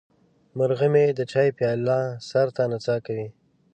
[0.57, 1.99] مرغه مې د چای پیاله
[2.29, 3.27] سر ته نڅا کوي.